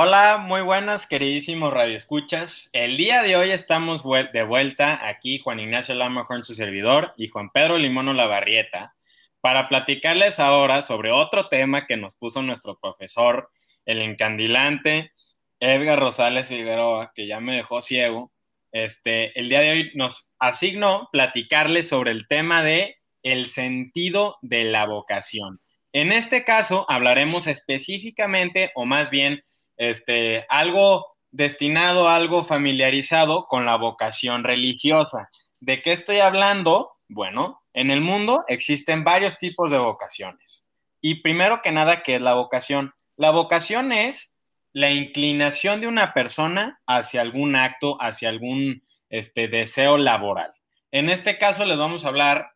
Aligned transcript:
Hola, 0.00 0.36
muy 0.36 0.60
buenas, 0.60 1.08
queridísimos 1.08 1.72
radioescuchas. 1.72 2.70
El 2.72 2.96
día 2.96 3.20
de 3.24 3.34
hoy 3.34 3.50
estamos 3.50 4.04
de 4.32 4.44
vuelta 4.44 5.04
aquí, 5.04 5.40
Juan 5.40 5.58
Ignacio 5.58 5.92
Lamajón, 5.96 6.44
su 6.44 6.54
servidor, 6.54 7.14
y 7.16 7.26
Juan 7.26 7.50
Pedro 7.50 7.78
Limono 7.78 8.12
Lavarrieta, 8.12 8.94
para 9.40 9.68
platicarles 9.68 10.38
ahora 10.38 10.82
sobre 10.82 11.10
otro 11.10 11.48
tema 11.48 11.84
que 11.86 11.96
nos 11.96 12.14
puso 12.14 12.42
nuestro 12.42 12.78
profesor, 12.78 13.50
el 13.86 14.00
encandilante 14.00 15.10
Edgar 15.58 15.98
Rosales 15.98 16.46
Figueroa, 16.46 17.10
que 17.12 17.26
ya 17.26 17.40
me 17.40 17.56
dejó 17.56 17.82
ciego. 17.82 18.30
Este, 18.70 19.36
el 19.36 19.48
día 19.48 19.62
de 19.62 19.70
hoy 19.72 19.90
nos 19.96 20.32
asignó 20.38 21.08
platicarles 21.10 21.88
sobre 21.88 22.12
el 22.12 22.28
tema 22.28 22.62
de 22.62 22.98
el 23.24 23.46
sentido 23.46 24.38
de 24.42 24.62
la 24.62 24.86
vocación. 24.86 25.60
En 25.92 26.12
este 26.12 26.44
caso 26.44 26.86
hablaremos 26.88 27.48
específicamente, 27.48 28.70
o 28.76 28.84
más 28.84 29.10
bien, 29.10 29.42
este, 29.78 30.44
algo 30.50 31.06
destinado, 31.30 32.08
algo 32.08 32.44
familiarizado 32.44 33.46
con 33.46 33.64
la 33.64 33.76
vocación 33.76 34.44
religiosa. 34.44 35.30
¿De 35.60 35.80
qué 35.80 35.92
estoy 35.92 36.18
hablando? 36.18 36.92
Bueno, 37.08 37.62
en 37.72 37.90
el 37.90 38.00
mundo 38.00 38.44
existen 38.48 39.04
varios 39.04 39.38
tipos 39.38 39.70
de 39.70 39.78
vocaciones. 39.78 40.66
Y 41.00 41.22
primero 41.22 41.62
que 41.62 41.72
nada, 41.72 42.02
¿qué 42.02 42.16
es 42.16 42.20
la 42.20 42.34
vocación? 42.34 42.92
La 43.16 43.30
vocación 43.30 43.92
es 43.92 44.36
la 44.72 44.90
inclinación 44.90 45.80
de 45.80 45.86
una 45.86 46.12
persona 46.12 46.80
hacia 46.86 47.20
algún 47.20 47.56
acto, 47.56 47.96
hacia 48.00 48.28
algún 48.28 48.82
este, 49.08 49.48
deseo 49.48 49.96
laboral. 49.96 50.52
En 50.90 51.08
este 51.08 51.38
caso 51.38 51.64
les 51.64 51.78
vamos 51.78 52.04
a 52.04 52.08
hablar 52.08 52.52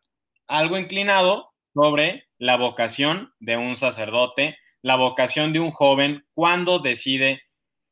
algo 0.47 0.77
inclinado 0.77 1.53
sobre 1.73 2.27
la 2.37 2.57
vocación 2.57 3.33
de 3.39 3.57
un 3.57 3.75
sacerdote, 3.75 4.57
la 4.83 4.97
vocación 4.97 5.53
de 5.53 5.61
un 5.61 5.71
joven 5.71 6.25
cuando 6.35 6.77
decide 6.79 7.41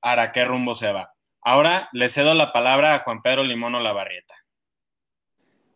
a 0.01 0.31
qué 0.33 0.43
rumbo 0.43 0.75
se 0.75 0.91
va. 0.91 1.13
Ahora 1.41 1.89
le 1.93 2.09
cedo 2.09 2.33
la 2.33 2.51
palabra 2.51 2.93
a 2.93 2.99
Juan 2.99 3.21
Pedro 3.21 3.43
Limono 3.43 3.79
Lavarrieta. 3.79 4.35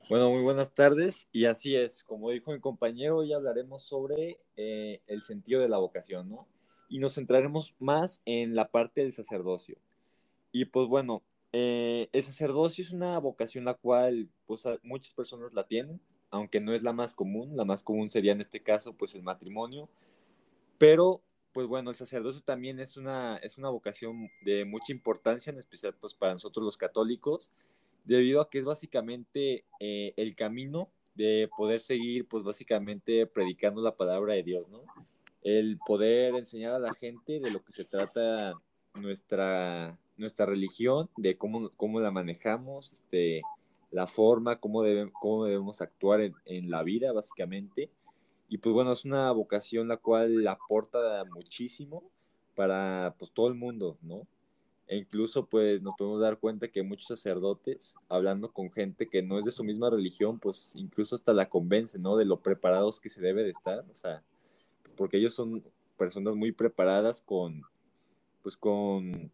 Bueno, 0.09 0.29
muy 0.29 0.41
buenas 0.41 0.75
tardes 0.75 1.29
y 1.31 1.45
así 1.45 1.73
es, 1.75 2.03
como 2.03 2.31
dijo 2.31 2.51
mi 2.51 2.59
compañero, 2.59 3.17
hoy 3.17 3.31
hablaremos 3.31 3.83
sobre 3.83 4.37
eh, 4.57 4.99
el 5.07 5.23
sentido 5.23 5.61
de 5.61 5.69
la 5.69 5.77
vocación, 5.77 6.29
¿no? 6.29 6.47
Y 6.89 6.99
nos 6.99 7.15
centraremos 7.15 7.73
más 7.79 8.21
en 8.25 8.53
la 8.53 8.67
parte 8.67 9.01
del 9.01 9.13
sacerdocio. 9.13 9.77
Y 10.51 10.65
pues 10.65 10.87
bueno, 10.89 11.23
eh, 11.53 12.09
el 12.11 12.23
sacerdocio 12.23 12.83
es 12.83 12.91
una 12.91 13.17
vocación 13.19 13.63
la 13.63 13.73
cual 13.73 14.27
pues 14.45 14.67
muchas 14.83 15.13
personas 15.13 15.53
la 15.53 15.65
tienen, 15.65 16.01
aunque 16.29 16.59
no 16.59 16.73
es 16.73 16.83
la 16.83 16.91
más 16.91 17.13
común, 17.13 17.55
la 17.55 17.63
más 17.63 17.83
común 17.83 18.09
sería 18.09 18.33
en 18.33 18.41
este 18.41 18.59
caso 18.59 18.93
pues 18.93 19.15
el 19.15 19.23
matrimonio, 19.23 19.87
pero, 20.77 21.21
pues 21.53 21.67
bueno, 21.67 21.89
el 21.89 21.95
sacerdocio 21.95 22.41
también 22.41 22.79
es 22.79 22.97
una, 22.97 23.37
es 23.37 23.57
una 23.57 23.69
vocación 23.69 24.29
de 24.41 24.65
mucha 24.65 24.91
importancia, 24.91 25.51
en 25.51 25.59
especial 25.59 25.95
pues 25.99 26.13
para 26.13 26.33
nosotros 26.33 26.65
los 26.65 26.77
católicos, 26.77 27.51
debido 28.03 28.41
a 28.41 28.49
que 28.49 28.59
es 28.59 28.65
básicamente 28.65 29.65
eh, 29.79 30.13
el 30.17 30.35
camino 30.35 30.89
de 31.15 31.49
poder 31.57 31.79
seguir, 31.79 32.27
pues 32.27 32.43
básicamente 32.43 33.25
predicando 33.25 33.81
la 33.81 33.95
palabra 33.95 34.33
de 34.33 34.43
Dios, 34.43 34.69
¿no? 34.69 34.81
El 35.41 35.77
poder 35.85 36.35
enseñar 36.35 36.73
a 36.73 36.79
la 36.79 36.93
gente 36.93 37.39
de 37.39 37.51
lo 37.51 37.63
que 37.63 37.71
se 37.71 37.85
trata 37.85 38.53
nuestra, 38.93 39.97
nuestra 40.17 40.45
religión, 40.45 41.09
de 41.15 41.37
cómo, 41.37 41.69
cómo 41.77 41.99
la 41.99 42.11
manejamos, 42.11 42.91
este, 42.91 43.41
la 43.91 44.07
forma, 44.07 44.59
cómo, 44.59 44.83
cómo 45.13 45.45
debemos 45.45 45.81
actuar 45.81 46.21
en, 46.21 46.35
en 46.45 46.69
la 46.69 46.83
vida, 46.83 47.13
básicamente 47.13 47.89
y 48.55 48.57
pues 48.57 48.71
bueno, 48.71 48.93
es 48.93 49.03
una 49.03 49.29
vocación 49.33 49.89
la 49.89 49.97
cual 49.97 50.47
aporta 50.47 51.25
muchísimo 51.25 52.09
para 52.55 53.13
pues 53.19 53.33
todo 53.33 53.49
el 53.49 53.53
mundo, 53.55 53.97
¿no? 54.01 54.25
E 54.87 54.95
incluso 54.95 55.45
pues 55.45 55.81
nos 55.81 55.93
podemos 55.97 56.21
dar 56.21 56.39
cuenta 56.39 56.69
que 56.69 56.81
muchos 56.81 57.07
sacerdotes, 57.07 57.97
hablando 58.07 58.53
con 58.53 58.71
gente 58.71 59.09
que 59.09 59.21
no 59.21 59.37
es 59.39 59.43
de 59.43 59.51
su 59.51 59.65
misma 59.65 59.89
religión, 59.89 60.39
pues 60.39 60.73
incluso 60.77 61.15
hasta 61.15 61.33
la 61.33 61.49
convencen, 61.49 62.01
¿no? 62.01 62.15
De 62.15 62.23
lo 62.23 62.39
preparados 62.39 63.01
que 63.01 63.09
se 63.09 63.19
debe 63.19 63.43
de 63.43 63.49
estar, 63.49 63.83
o 63.93 63.97
sea, 63.97 64.23
porque 64.95 65.17
ellos 65.17 65.33
son 65.33 65.61
personas 65.97 66.35
muy 66.35 66.53
preparadas 66.53 67.21
con, 67.21 67.61
pues 68.41 68.55
con 68.55 69.33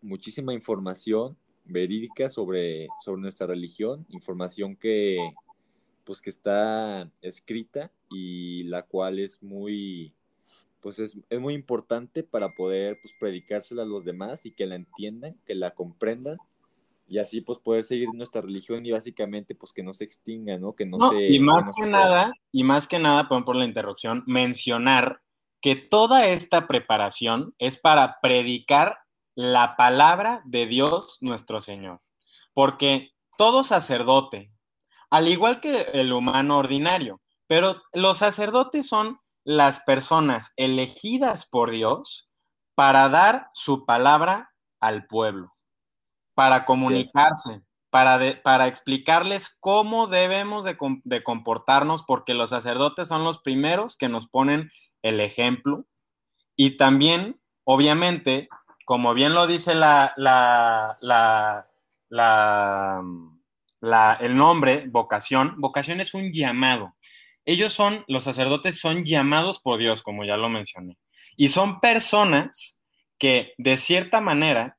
muchísima 0.00 0.54
información 0.54 1.36
verídica 1.64 2.28
sobre, 2.28 2.86
sobre 3.04 3.20
nuestra 3.20 3.48
religión, 3.48 4.06
información 4.10 4.76
que, 4.76 5.18
pues 6.04 6.20
que 6.20 6.30
está 6.30 7.10
escrita 7.22 7.90
y 8.10 8.64
la 8.64 8.82
cual 8.82 9.18
es 9.18 9.42
muy, 9.42 10.14
pues 10.80 10.98
es, 10.98 11.18
muy 11.38 11.54
importante 11.54 12.22
para 12.22 12.50
poder 12.50 12.98
pues 13.02 13.14
predicársela 13.18 13.82
a 13.82 13.86
los 13.86 14.04
demás 14.04 14.46
y 14.46 14.52
que 14.52 14.66
la 14.66 14.76
entiendan, 14.76 15.36
que 15.46 15.54
la 15.54 15.72
comprendan 15.72 16.38
y 17.08 17.18
así 17.18 17.40
pues 17.40 17.58
poder 17.58 17.84
seguir 17.84 18.08
nuestra 18.14 18.40
religión 18.40 18.86
y 18.86 18.92
básicamente 18.92 19.54
pues 19.54 19.72
que 19.72 19.82
no 19.82 19.92
se 19.92 20.04
extinga, 20.04 20.58
¿no? 20.58 20.74
Que 20.74 20.86
no, 20.86 21.10
se... 21.10 21.28
Y 21.28 21.40
más 21.40 21.70
que, 21.76 21.86
nada, 21.86 22.32
y 22.52 22.62
más 22.62 22.86
que 22.86 22.98
nada, 22.98 23.28
perdón 23.28 23.44
por 23.44 23.56
la 23.56 23.64
interrupción, 23.64 24.22
mencionar 24.26 25.20
que 25.60 25.76
toda 25.76 26.26
esta 26.26 26.66
preparación 26.66 27.54
es 27.58 27.78
para 27.78 28.20
predicar 28.20 28.98
la 29.34 29.76
palabra 29.76 30.42
de 30.44 30.66
Dios 30.66 31.18
nuestro 31.20 31.60
Señor. 31.60 32.00
Porque 32.54 33.12
todo 33.36 33.62
sacerdote, 33.62 34.52
al 35.10 35.28
igual 35.28 35.60
que 35.60 35.82
el 35.92 36.12
humano 36.12 36.58
ordinario. 36.58 37.20
Pero 37.46 37.82
los 37.92 38.18
sacerdotes 38.18 38.88
son 38.88 39.20
las 39.44 39.80
personas 39.80 40.52
elegidas 40.56 41.46
por 41.46 41.70
Dios 41.70 42.30
para 42.74 43.08
dar 43.08 43.50
su 43.52 43.84
palabra 43.84 44.52
al 44.78 45.06
pueblo, 45.06 45.52
para 46.34 46.64
comunicarse, 46.64 47.62
para, 47.90 48.40
para 48.42 48.68
explicarles 48.68 49.56
cómo 49.60 50.06
debemos 50.06 50.64
de, 50.64 51.22
comportarnos, 51.22 52.04
porque 52.04 52.34
los 52.34 52.50
sacerdotes 52.50 53.08
son 53.08 53.24
los 53.24 53.40
primeros 53.40 53.96
que 53.96 54.08
nos 54.08 54.28
ponen 54.28 54.70
el 55.02 55.20
ejemplo. 55.20 55.86
Y 56.56 56.76
también, 56.76 57.40
obviamente, 57.64 58.48
como 58.84 59.12
bien 59.12 59.34
lo 59.34 59.46
dice 59.46 59.74
la, 59.74 60.14
la, 60.16 60.98
la, 61.00 61.68
la 62.08 63.02
el 63.82 64.34
nombre, 64.34 64.84
vocación, 64.88 65.54
vocación 65.58 66.00
es 66.00 66.14
un 66.14 66.32
llamado. 66.32 66.94
Ellos 67.44 67.72
son, 67.72 68.04
los 68.06 68.24
sacerdotes 68.24 68.78
son 68.78 69.04
llamados 69.04 69.60
por 69.60 69.78
Dios, 69.78 70.02
como 70.02 70.24
ya 70.24 70.36
lo 70.36 70.48
mencioné. 70.48 70.98
Y 71.36 71.48
son 71.48 71.80
personas 71.80 72.82
que 73.18 73.54
de 73.58 73.76
cierta 73.76 74.20
manera 74.20 74.78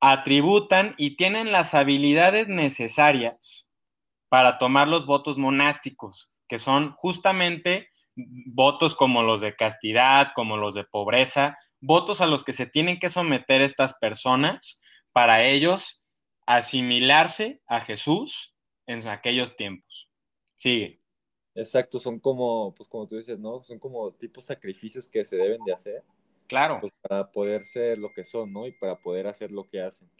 atributan 0.00 0.94
y 0.96 1.16
tienen 1.16 1.52
las 1.52 1.74
habilidades 1.74 2.48
necesarias 2.48 3.70
para 4.28 4.58
tomar 4.58 4.88
los 4.88 5.06
votos 5.06 5.36
monásticos, 5.36 6.32
que 6.48 6.58
son 6.58 6.92
justamente 6.92 7.90
votos 8.16 8.96
como 8.96 9.22
los 9.22 9.40
de 9.40 9.54
castidad, 9.54 10.32
como 10.34 10.56
los 10.56 10.74
de 10.74 10.84
pobreza, 10.84 11.58
votos 11.80 12.20
a 12.20 12.26
los 12.26 12.44
que 12.44 12.52
se 12.52 12.66
tienen 12.66 12.98
que 12.98 13.08
someter 13.08 13.60
estas 13.60 13.94
personas 13.94 14.80
para 15.12 15.44
ellos 15.44 16.02
asimilarse 16.56 17.60
a 17.66 17.80
Jesús 17.80 18.52
en 18.86 19.06
aquellos 19.06 19.54
tiempos. 19.54 20.08
Sigue. 20.56 21.00
Exacto, 21.54 22.00
son 22.00 22.18
como, 22.18 22.74
pues 22.74 22.88
como 22.88 23.06
tú 23.06 23.16
dices, 23.16 23.38
¿no? 23.38 23.62
Son 23.62 23.78
como 23.78 24.12
tipos 24.12 24.46
sacrificios 24.46 25.06
que 25.06 25.24
se 25.24 25.36
deben 25.36 25.62
de 25.64 25.72
hacer. 25.72 26.02
Claro. 26.48 26.78
Pues, 26.80 26.92
para 27.00 27.30
poder 27.30 27.64
ser 27.66 27.98
lo 27.98 28.12
que 28.12 28.24
son, 28.24 28.52
¿no? 28.52 28.66
Y 28.66 28.72
para 28.72 28.96
poder 28.96 29.28
hacer 29.28 29.52
lo 29.52 29.68
que 29.68 29.80
hacen. 29.80 30.10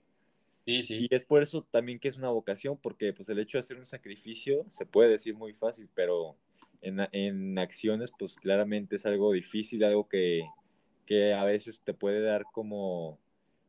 Sí, 0.65 0.85
sí. 0.85 1.09
Y 1.11 1.15
es 1.15 1.25
por 1.25 1.43
eso 1.43 1.67
también 1.69 1.99
que 1.99 2.07
es 2.07 2.17
una 2.17 2.31
vocación, 2.31 2.79
porque 2.81 3.13
pues 3.13 3.29
el 3.29 3.41
hecho 3.41 3.59
de 3.59 3.61
hacer 3.61 3.77
un 3.77 3.87
sacrificio 3.87 4.65
se 4.69 4.87
puede 4.87 5.11
decir 5.11 5.35
muy 5.35 5.53
fácil, 5.53 5.89
pero 5.95 6.37
en, 6.81 7.01
en 7.11 7.59
acciones 7.59 8.13
pues 8.17 8.37
claramente 8.37 8.97
es 8.97 9.07
algo 9.07 9.33
difícil, 9.33 9.83
algo 9.83 10.09
que, 10.09 10.43
que 11.07 11.35
a 11.35 11.43
veces 11.43 11.81
te 11.83 11.93
puede 11.93 12.21
dar 12.21 12.45
como, 12.53 13.19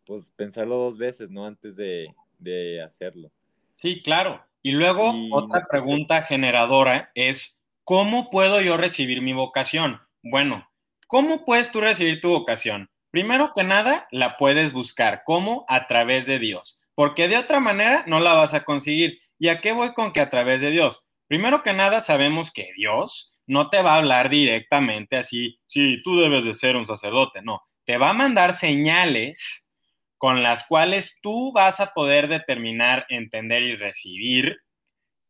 pues 0.05 0.31
pensarlo 0.35 0.77
dos 0.77 0.99
veces, 0.99 1.31
¿no? 1.31 1.45
Antes 1.45 1.75
de, 1.75 2.13
de 2.41 2.81
hacerlo. 2.81 3.31
Sí, 3.75 4.01
claro. 4.01 4.45
Y 4.61 4.71
luego 4.71 5.13
otra 5.31 5.65
pregunta 5.69 6.23
generadora 6.23 7.11
es, 7.15 7.59
¿cómo 7.83 8.29
puedo 8.29 8.61
yo 8.61 8.77
recibir 8.77 9.21
mi 9.21 9.33
vocación? 9.33 10.01
Bueno, 10.21 10.69
¿cómo 11.07 11.45
puedes 11.45 11.71
tú 11.71 11.81
recibir 11.81 12.21
tu 12.21 12.29
vocación? 12.29 12.89
Primero 13.09 13.51
que 13.55 13.63
nada, 13.63 14.07
la 14.11 14.37
puedes 14.37 14.71
buscar. 14.71 15.23
¿Cómo? 15.25 15.65
A 15.67 15.87
través 15.87 16.25
de 16.25 16.39
Dios. 16.39 16.81
Porque 16.95 17.27
de 17.27 17.37
otra 17.37 17.59
manera 17.59 18.03
no 18.07 18.19
la 18.19 18.33
vas 18.33 18.53
a 18.53 18.63
conseguir. 18.63 19.19
¿Y 19.39 19.49
a 19.49 19.59
qué 19.61 19.71
voy 19.71 19.93
con 19.93 20.13
que 20.13 20.21
a 20.21 20.29
través 20.29 20.61
de 20.61 20.69
Dios? 20.69 21.07
Primero 21.27 21.63
que 21.63 21.73
nada, 21.73 22.01
sabemos 22.01 22.51
que 22.51 22.69
Dios 22.75 23.31
no 23.47 23.69
te 23.69 23.81
va 23.81 23.95
a 23.95 23.97
hablar 23.97 24.29
directamente 24.29 25.17
así, 25.17 25.59
sí, 25.67 26.01
tú 26.03 26.19
debes 26.19 26.45
de 26.45 26.53
ser 26.53 26.75
un 26.75 26.85
sacerdote. 26.85 27.41
No, 27.41 27.61
te 27.83 27.97
va 27.97 28.11
a 28.11 28.13
mandar 28.13 28.53
señales 28.53 29.69
con 30.21 30.43
las 30.43 30.65
cuales 30.65 31.17
tú 31.23 31.51
vas 31.51 31.79
a 31.79 31.95
poder 31.95 32.27
determinar, 32.27 33.07
entender 33.09 33.63
y 33.63 33.75
recibir 33.75 34.59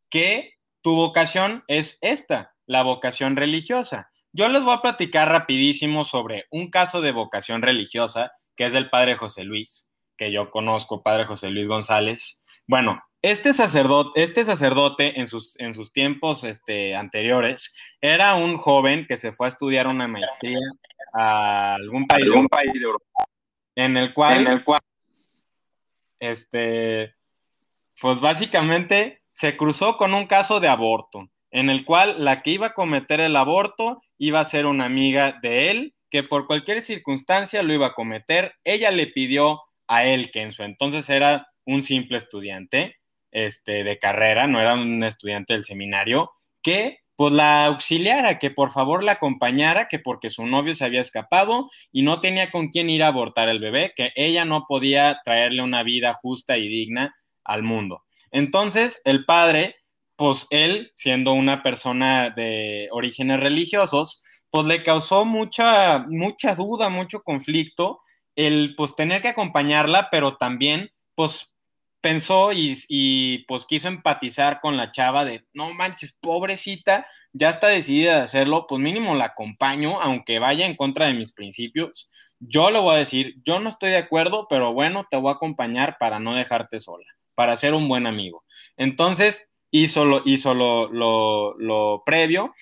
que 0.10 0.56
tu 0.82 0.98
vocación 0.98 1.64
es 1.70 1.98
esta, 2.02 2.56
la 2.66 2.84
vocación 2.84 3.38
religiosa. 3.38 4.12
Yo 4.34 4.50
les 4.50 4.62
voy 4.66 4.74
a 4.74 4.82
platicar 4.82 5.30
rapidísimo 5.30 6.04
sobre 6.04 6.46
un 6.52 6.70
caso 6.70 7.00
de 7.00 7.14
vocación 7.14 7.62
religiosa 7.62 8.34
que 8.58 8.66
es 8.66 8.74
del 8.74 8.90
padre 8.90 9.16
José 9.16 9.46
Luis, 9.46 9.90
que 10.18 10.30
yo 10.34 10.52
conozco, 10.52 11.02
padre 11.02 11.24
José 11.24 11.52
Luis 11.52 11.70
González. 11.70 12.44
Bueno, 12.68 13.02
este 13.22 13.54
sacerdote, 13.54 14.22
este 14.22 14.44
sacerdote 14.44 15.22
en 15.22 15.28
sus, 15.28 15.58
en 15.62 15.74
sus 15.74 15.94
tiempos 15.94 16.44
este, 16.44 16.98
anteriores 16.98 17.74
era 18.02 18.36
un 18.36 18.58
joven 18.58 19.06
que 19.08 19.16
se 19.16 19.32
fue 19.32 19.48
a 19.48 19.56
estudiar 19.56 19.88
una 19.88 20.10
maestría 20.10 20.60
a 21.14 21.76
algún 21.76 22.08
país, 22.08 22.26
algún 22.26 22.50
país 22.50 22.74
de 22.74 22.82
Europa. 22.82 23.31
En 23.75 23.97
el 23.97 24.13
cual, 24.13 24.41
en 24.41 24.47
el 24.47 24.63
cual 24.63 24.81
este, 26.19 27.15
pues 28.00 28.19
básicamente 28.19 29.21
se 29.31 29.57
cruzó 29.57 29.97
con 29.97 30.13
un 30.13 30.27
caso 30.27 30.59
de 30.59 30.68
aborto, 30.68 31.29
en 31.51 31.69
el 31.69 31.85
cual 31.85 32.23
la 32.23 32.41
que 32.41 32.51
iba 32.51 32.68
a 32.68 32.73
cometer 32.73 33.19
el 33.19 33.35
aborto 33.35 34.01
iba 34.18 34.39
a 34.39 34.45
ser 34.45 34.65
una 34.65 34.85
amiga 34.85 35.39
de 35.41 35.71
él, 35.71 35.95
que 36.09 36.23
por 36.23 36.45
cualquier 36.47 36.81
circunstancia 36.81 37.63
lo 37.63 37.73
iba 37.73 37.88
a 37.88 37.94
cometer. 37.94 38.53
Ella 38.63 38.91
le 38.91 39.07
pidió 39.07 39.62
a 39.88 40.06
él, 40.06 40.29
que 40.31 40.41
en 40.41 40.51
su 40.51 40.63
entonces 40.63 41.09
era 41.09 41.47
un 41.65 41.83
simple 41.83 42.18
estudiante 42.18 42.97
este, 43.31 43.83
de 43.83 43.97
carrera, 43.97 44.47
no 44.47 44.59
era 44.59 44.73
un 44.73 45.03
estudiante 45.03 45.53
del 45.53 45.63
seminario, 45.63 46.31
que 46.62 47.00
pues 47.21 47.33
la 47.33 47.68
auxiliara, 47.68 48.39
que 48.39 48.50
por 48.50 48.71
favor 48.71 49.03
la 49.03 49.12
acompañara, 49.12 49.88
que 49.88 50.00
porque 50.00 50.31
su 50.31 50.47
novio 50.47 50.73
se 50.73 50.85
había 50.85 51.01
escapado 51.01 51.69
y 51.91 52.01
no 52.01 52.19
tenía 52.19 52.50
con 52.50 52.69
quién 52.69 52.89
ir 52.89 53.03
a 53.03 53.09
abortar 53.09 53.47
el 53.47 53.59
bebé, 53.59 53.94
que 53.95 54.12
ella 54.15 54.44
no 54.44 54.65
podía 54.68 55.19
traerle 55.23 55.62
una 55.62 55.83
vida 55.83 56.15
justa 56.19 56.57
y 56.57 56.68
digna 56.68 57.15
al 57.44 57.62
mundo. 57.62 58.01
Entonces, 58.31 59.03
el 59.06 59.23
padre, 59.25 59.75
pues 60.15 60.47
él, 60.50 60.91
siendo 60.95 61.33
una 61.33 61.62
persona 61.62 62.31
de 62.31 62.88
orígenes 62.89 63.39
religiosos, 63.39 64.23
pues 64.50 64.65
le 64.65 64.81
causó 64.81 65.23
mucha, 65.23 66.00
mucha 66.09 66.56
duda, 66.56 66.89
mucho 66.89 67.21
conflicto 67.21 68.01
el 68.35 68.73
pues 68.75 68.95
tener 68.95 69.21
que 69.21 69.27
acompañarla, 69.27 70.09
pero 70.09 70.38
también 70.38 70.89
pues 71.13 71.50
pensó 72.01 72.51
y, 72.51 73.45
pues 73.48 73.65
quiso 73.65 73.88
empatizar 73.88 74.59
con 74.59 74.75
la 74.75 74.92
chava 74.92 75.24
de, 75.24 75.45
no 75.53 75.74
manches, 75.74 76.13
pobrecita, 76.19 77.07
ya 77.31 77.50
está 77.50 77.68
decidida 77.68 78.18
de 78.18 78.24
hacerlo, 78.24 78.65
pues 78.68 78.81
mínimo 78.81 79.15
la 79.15 79.25
acompaño, 79.25 80.01
aunque 80.01 80.39
vaya 80.39 80.65
en 80.65 80.75
contra 80.75 81.07
de 81.07 81.13
mis 81.13 81.31
principios. 81.31 82.09
Yo 82.39 82.71
le 82.71 82.80
voy 82.80 82.95
a 82.95 83.00
decir, 83.00 83.36
yo 83.45 83.59
no 83.59 83.69
estoy 83.69 83.92
de 83.92 83.98
acuerdo, 83.98 84.48
pero 84.50 84.74
bueno, 84.74 85.06
te 85.09 85.18
voy 85.18 85.30
a 85.30 85.36
acompañar 85.36 85.98
para 86.00 86.19
no 86.19 86.33
dejarte 86.33 86.80
sola, 86.80 87.06
para 87.36 87.56
ser 87.56 87.74
un 87.75 87.88
buen 87.88 88.07
amigo. 88.07 88.44
Entonces, 88.77 89.51
hizo 89.69 90.04
lo, 90.04 90.24
hizo 90.25 90.54
lo, 90.54 90.92
lo, 90.92 91.56
lo 91.57 92.04
previo. 92.06 92.54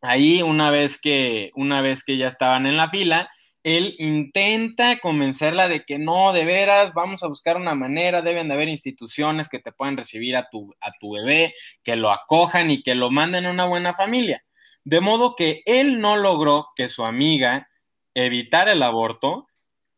Ahí, 0.00 0.42
una 0.42 0.70
vez 0.70 1.00
que, 1.00 1.50
una 1.54 1.80
vez 1.80 2.02
que 2.02 2.16
ya 2.16 2.28
estaban 2.28 2.66
en 2.66 2.76
la 2.76 2.90
fila, 2.90 3.30
él 3.64 3.96
intenta 3.98 4.98
convencerla 5.00 5.68
de 5.68 5.84
que 5.84 5.98
no, 5.98 6.34
de 6.34 6.44
veras, 6.44 6.92
vamos 6.92 7.22
a 7.22 7.28
buscar 7.28 7.56
una 7.56 7.74
manera, 7.74 8.20
deben 8.20 8.48
de 8.48 8.54
haber 8.54 8.68
instituciones 8.68 9.48
que 9.48 9.58
te 9.58 9.72
puedan 9.72 9.96
recibir 9.96 10.36
a 10.36 10.50
tu, 10.50 10.74
a 10.80 10.92
tu 11.00 11.12
bebé, 11.14 11.54
que 11.82 11.96
lo 11.96 12.10
acojan 12.10 12.70
y 12.70 12.82
que 12.82 12.94
lo 12.94 13.10
manden 13.10 13.46
a 13.46 13.50
una 13.50 13.64
buena 13.64 13.94
familia. 13.94 14.44
De 14.84 15.00
modo 15.00 15.34
que 15.34 15.62
él 15.64 15.98
no 15.98 16.18
logró 16.18 16.68
que 16.76 16.88
su 16.88 17.04
amiga 17.06 17.70
evitara 18.12 18.72
el 18.72 18.82
aborto, 18.82 19.48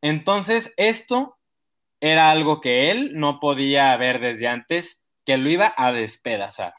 entonces 0.01 0.73
esto 0.77 1.37
era 2.01 2.31
algo 2.31 2.61
que 2.61 2.93
él 2.93 3.13
no 3.15 3.41
podía 3.41 3.97
ver 3.97 4.21
desde 4.21 4.47
antes, 4.47 5.05
que 5.25 5.39
lo 5.39 5.51
iba 5.51 5.75
a 5.77 5.91
despedazar. 5.91 6.73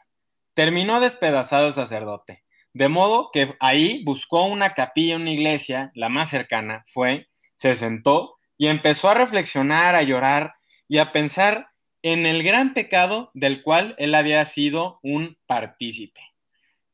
Terminó 0.54 1.00
despedazado 1.00 1.66
el 1.66 1.74
sacerdote. 1.74 2.44
De 2.72 2.88
modo 2.88 3.30
que 3.32 3.56
ahí 3.60 4.02
buscó 4.04 4.44
una 4.44 4.74
capilla, 4.74 5.16
una 5.16 5.30
iglesia, 5.30 5.90
la 5.94 6.08
más 6.08 6.30
cercana, 6.30 6.84
fue, 6.92 7.28
se 7.56 7.74
sentó 7.76 8.36
y 8.56 8.68
empezó 8.68 9.08
a 9.08 9.14
reflexionar, 9.14 9.94
a 9.94 10.02
llorar 10.02 10.54
y 10.86 10.98
a 10.98 11.12
pensar 11.12 11.68
en 12.02 12.26
el 12.26 12.42
gran 12.42 12.74
pecado 12.74 13.30
del 13.34 13.62
cual 13.62 13.94
él 13.98 14.14
había 14.14 14.44
sido 14.44 15.00
un 15.02 15.38
partícipe. 15.46 16.20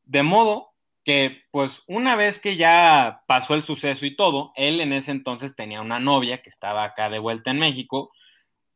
De 0.03 0.23
modo 0.23 0.73
que, 1.03 1.43
pues, 1.51 1.83
una 1.87 2.15
vez 2.15 2.39
que 2.39 2.55
ya 2.55 3.23
pasó 3.27 3.53
el 3.53 3.61
suceso 3.61 4.05
y 4.05 4.15
todo, 4.15 4.51
él 4.55 4.81
en 4.81 4.93
ese 4.93 5.11
entonces 5.11 5.55
tenía 5.55 5.81
una 5.81 5.99
novia 5.99 6.41
que 6.41 6.49
estaba 6.49 6.83
acá 6.83 7.09
de 7.09 7.19
vuelta 7.19 7.51
en 7.51 7.59
México, 7.59 8.11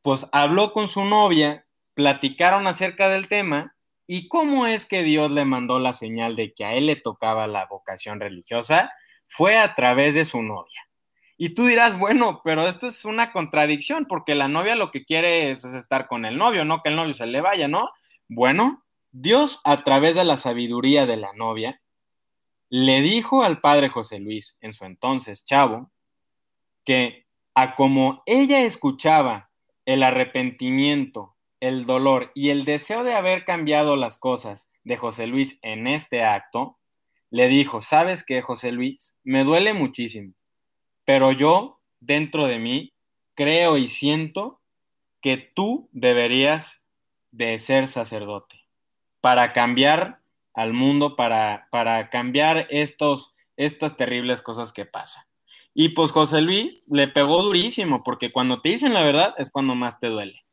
pues 0.02 0.28
habló 0.32 0.72
con 0.72 0.88
su 0.88 1.04
novia, 1.04 1.66
platicaron 1.96 2.68
acerca 2.68 3.10
del 3.10 3.28
tema 3.28 3.76
¿Y 4.12 4.28
cómo 4.28 4.66
es 4.66 4.88
que 4.88 5.04
Dios 5.04 5.30
le 5.30 5.46
mandó 5.46 5.78
la 5.78 5.94
señal 5.94 6.36
de 6.36 6.52
que 6.56 6.66
a 6.66 6.74
él 6.74 6.88
le 6.88 6.96
tocaba 6.96 7.46
la 7.46 7.68
vocación 7.68 8.20
religiosa? 8.20 8.92
Fue 9.28 9.56
a 9.56 9.76
través 9.76 10.16
de 10.16 10.26
su 10.26 10.42
novia. 10.42 10.90
Y 11.38 11.50
tú 11.50 11.68
dirás, 11.68 11.96
bueno, 11.96 12.42
pero 12.44 12.68
esto 12.68 12.88
es 12.88 13.06
una 13.06 13.32
contradicción, 13.32 14.08
porque 14.08 14.34
la 14.34 14.48
novia 14.48 14.74
lo 14.74 14.90
que 14.90 15.06
quiere 15.06 15.52
es 15.52 15.64
estar 15.64 16.08
con 16.08 16.26
el 16.26 16.40
novio, 16.40 16.66
no 16.66 16.82
que 16.82 16.90
el 16.90 16.96
novio 16.96 17.14
se 17.14 17.28
le 17.28 17.40
vaya, 17.40 17.68
¿no? 17.68 17.92
Bueno, 18.28 18.84
Dios 19.12 19.62
a 19.64 19.84
través 19.84 20.16
de 20.16 20.24
la 20.24 20.38
sabiduría 20.38 21.06
de 21.06 21.18
la 21.18 21.32
novia 21.34 21.80
le 22.70 23.02
dijo 23.02 23.44
al 23.44 23.62
padre 23.62 23.90
José 23.90 24.20
Luis, 24.20 24.58
en 24.62 24.74
su 24.74 24.86
entonces 24.86 25.46
chavo, 25.46 25.92
que 26.84 27.28
a 27.54 27.76
como 27.76 28.24
ella 28.26 28.62
escuchaba 28.62 29.52
el 29.86 30.02
arrepentimiento 30.02 31.36
el 31.60 31.86
dolor 31.86 32.32
y 32.34 32.50
el 32.50 32.66
deseo 32.66 33.04
de 33.04 33.14
haber 33.14 33.46
cambiado 33.46 33.96
las 33.96 34.18
cosas 34.18 34.72
de 34.84 34.98
José 34.98 35.28
Luis 35.28 35.60
en 35.62 35.88
este 35.88 36.24
acto, 36.24 36.78
le 37.30 37.48
dijo, 37.48 37.82
¿sabes 37.82 38.24
qué, 38.26 38.42
José 38.42 38.72
Luis? 38.72 39.18
Me 39.24 39.44
duele 39.44 39.74
muchísimo, 39.74 40.34
pero 41.06 41.32
yo, 41.32 41.80
dentro 42.00 42.48
de 42.48 42.60
mí, 42.60 42.94
creo 43.36 43.78
y 43.78 43.88
siento 43.88 44.62
que 45.22 45.38
tú 45.38 45.90
deberías 45.92 46.84
de 47.32 47.60
ser 47.60 47.88
sacerdote 47.88 48.66
para 49.22 49.54
cambiar 49.54 50.20
al 50.54 50.74
mundo, 50.74 51.16
para, 51.16 51.68
para 51.72 52.10
cambiar 52.10 52.68
estos, 52.70 53.34
estas 53.58 53.96
terribles 53.96 54.42
cosas 54.42 54.74
que 54.74 54.86
pasan. 54.86 55.24
Y 55.74 55.90
pues 55.90 56.12
José 56.12 56.42
Luis 56.42 56.88
le 56.92 57.08
pegó 57.08 57.44
durísimo, 57.44 58.04
porque 58.04 58.32
cuando 58.32 58.62
te 58.62 58.70
dicen 58.70 58.94
la 58.94 59.04
verdad 59.04 59.36
es 59.38 59.52
cuando 59.52 59.76
más 59.76 60.00
te 60.00 60.08
duele. 60.08 60.44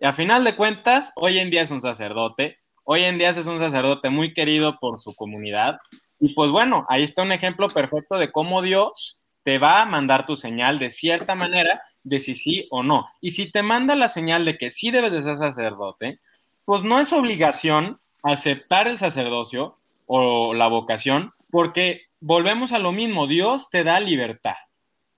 Y 0.00 0.06
a 0.06 0.14
final 0.14 0.44
de 0.44 0.56
cuentas, 0.56 1.12
hoy 1.14 1.38
en 1.38 1.50
día 1.50 1.60
es 1.60 1.70
un 1.70 1.82
sacerdote, 1.82 2.58
hoy 2.84 3.04
en 3.04 3.18
día 3.18 3.30
es 3.30 3.46
un 3.46 3.58
sacerdote 3.58 4.08
muy 4.08 4.32
querido 4.32 4.78
por 4.78 4.98
su 4.98 5.14
comunidad. 5.14 5.78
Y 6.18 6.32
pues 6.32 6.50
bueno, 6.50 6.86
ahí 6.88 7.02
está 7.02 7.22
un 7.22 7.32
ejemplo 7.32 7.68
perfecto 7.68 8.16
de 8.16 8.32
cómo 8.32 8.62
Dios 8.62 9.22
te 9.42 9.58
va 9.58 9.82
a 9.82 9.84
mandar 9.84 10.24
tu 10.24 10.36
señal 10.36 10.78
de 10.78 10.90
cierta 10.90 11.34
manera 11.34 11.82
de 12.02 12.18
si 12.18 12.34
sí 12.34 12.66
o 12.70 12.82
no. 12.82 13.08
Y 13.20 13.32
si 13.32 13.52
te 13.52 13.62
manda 13.62 13.94
la 13.94 14.08
señal 14.08 14.46
de 14.46 14.56
que 14.56 14.70
sí 14.70 14.90
debes 14.90 15.12
de 15.12 15.20
ser 15.20 15.36
sacerdote, 15.36 16.18
pues 16.64 16.82
no 16.82 16.98
es 16.98 17.12
obligación 17.12 18.00
aceptar 18.22 18.88
el 18.88 18.96
sacerdocio 18.96 19.76
o 20.06 20.54
la 20.54 20.68
vocación, 20.68 21.34
porque 21.50 22.06
volvemos 22.20 22.72
a 22.72 22.78
lo 22.78 22.92
mismo, 22.92 23.26
Dios 23.26 23.68
te 23.68 23.84
da 23.84 24.00
libertad. 24.00 24.56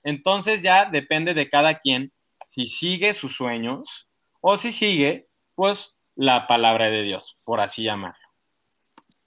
Entonces 0.03 0.61
ya 0.61 0.87
depende 0.87 1.35
de 1.35 1.49
cada 1.49 1.79
quien 1.79 2.13
si 2.47 2.67
sigue 2.67 3.15
sus 3.15 3.37
sueños 3.37 4.09
o 4.43 4.57
si 4.57 4.73
sigue, 4.73 5.29
pues 5.55 5.97
la 6.15 6.47
palabra 6.47 6.91
de 6.91 7.03
Dios, 7.03 7.39
por 7.45 7.61
así 7.61 7.85
llamarlo. 7.85 8.29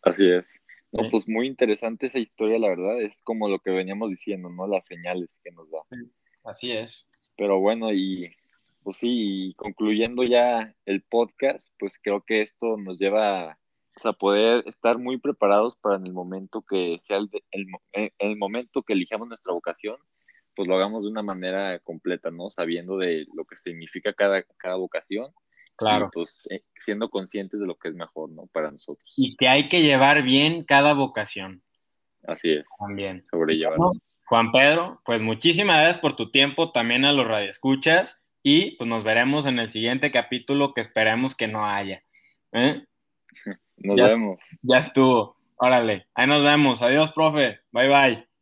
Así 0.03 0.29
es. 0.29 0.61
No, 0.91 1.09
pues 1.09 1.27
muy 1.27 1.47
interesante 1.47 2.05
esa 2.05 2.19
historia, 2.19 2.59
la 2.59 2.69
verdad, 2.69 3.01
es 3.01 3.21
como 3.21 3.49
lo 3.49 3.59
que 3.59 3.71
veníamos 3.71 4.11
diciendo, 4.11 4.49
¿no? 4.49 4.67
Las 4.67 4.85
señales 4.85 5.41
que 5.43 5.51
nos 5.51 5.71
da. 5.71 5.79
Así 6.43 6.71
es. 6.71 7.09
Pero 7.35 7.59
bueno, 7.59 7.91
y 7.91 8.33
pues 8.83 8.97
sí, 8.97 9.53
concluyendo 9.57 10.23
ya 10.23 10.73
el 10.85 11.01
podcast, 11.01 11.73
pues 11.79 11.99
creo 12.01 12.21
que 12.21 12.41
esto 12.41 12.77
nos 12.77 12.99
lleva 12.99 13.57
a 14.03 14.13
poder 14.13 14.63
estar 14.67 14.97
muy 14.97 15.17
preparados 15.17 15.75
para 15.75 15.95
en 15.95 16.05
el 16.05 16.13
momento 16.13 16.61
que 16.61 16.97
sea 16.99 17.17
el, 17.17 17.29
el, 17.51 17.67
el 18.19 18.37
momento 18.37 18.83
que 18.83 18.93
elijamos 18.93 19.27
nuestra 19.27 19.53
vocación, 19.53 19.97
pues 20.55 20.67
lo 20.67 20.75
hagamos 20.75 21.03
de 21.03 21.09
una 21.09 21.21
manera 21.21 21.79
completa, 21.79 22.31
¿no? 22.31 22.49
Sabiendo 22.49 22.97
de 22.97 23.25
lo 23.35 23.45
que 23.45 23.57
significa 23.57 24.13
cada, 24.13 24.43
cada 24.57 24.75
vocación. 24.75 25.31
Claro. 25.75 26.07
Y 26.07 26.09
pues 26.13 26.47
eh, 26.49 26.63
siendo 26.75 27.09
conscientes 27.09 27.59
de 27.59 27.67
lo 27.67 27.75
que 27.75 27.89
es 27.89 27.95
mejor, 27.95 28.29
¿no? 28.29 28.47
Para 28.47 28.71
nosotros. 28.71 29.13
Y 29.17 29.35
que 29.35 29.47
hay 29.47 29.67
que 29.67 29.81
llevar 29.81 30.23
bien 30.23 30.63
cada 30.63 30.93
vocación. 30.93 31.61
Así 32.23 32.51
es. 32.51 32.65
También. 32.79 33.23
Sobrellevar. 33.29 33.77
Juan 34.27 34.51
Pedro, 34.51 35.01
pues 35.05 35.21
muchísimas 35.21 35.77
gracias 35.77 35.99
por 35.99 36.15
tu 36.15 36.31
tiempo, 36.31 36.71
también 36.71 37.05
a 37.05 37.13
los 37.13 37.27
radioescuchas, 37.27 38.25
y 38.41 38.71
pues 38.77 38.89
nos 38.89 39.03
veremos 39.03 39.45
en 39.45 39.59
el 39.59 39.69
siguiente 39.69 40.09
capítulo 40.09 40.73
que 40.73 40.81
esperemos 40.81 41.35
que 41.35 41.47
no 41.47 41.65
haya. 41.65 42.03
¿eh? 42.51 42.83
Nos 43.77 43.97
vemos. 43.97 44.39
Ya 44.61 44.77
estuvo. 44.77 45.35
Órale, 45.57 46.07
ahí 46.15 46.27
nos 46.27 46.43
vemos. 46.43 46.81
Adiós, 46.81 47.11
profe. 47.11 47.59
Bye 47.71 47.89
bye. 47.89 48.34